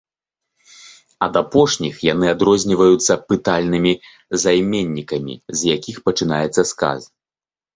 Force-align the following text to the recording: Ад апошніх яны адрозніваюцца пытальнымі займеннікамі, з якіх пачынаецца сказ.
Ад 1.25 1.33
апошніх 1.41 1.99
яны 2.13 2.25
адрозніваюцца 2.35 3.13
пытальнымі 3.33 3.93
займеннікамі, 4.45 5.35
з 5.61 5.75
якіх 5.75 5.97
пачынаецца 6.09 6.61
сказ. 6.75 6.99